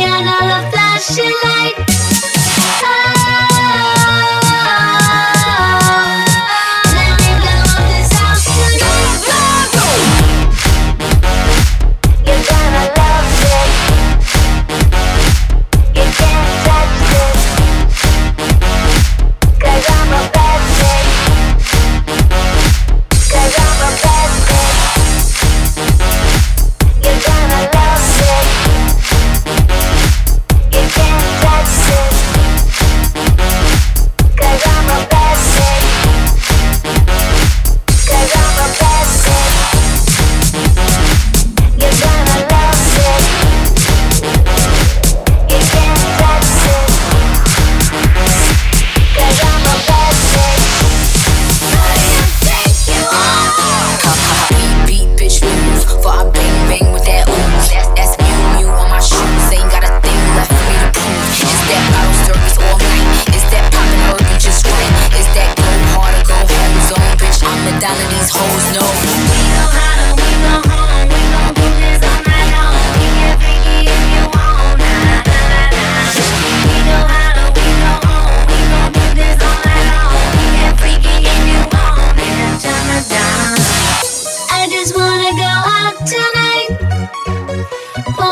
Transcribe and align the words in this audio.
neon, 0.00 0.26
all 0.26 0.70
flashing 0.70 1.34
light. 1.44 1.89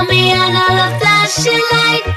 Me 0.06 0.32
another 0.32 0.98
flashing 0.98 1.60
light. 1.72 2.07